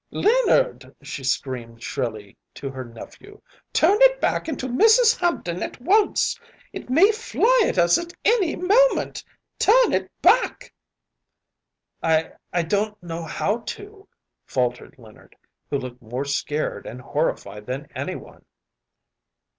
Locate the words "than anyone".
17.67-18.43